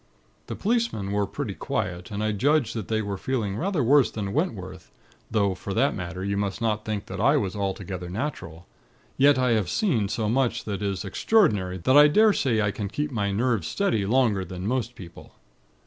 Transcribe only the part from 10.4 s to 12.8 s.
that is extraordinary, that I daresay I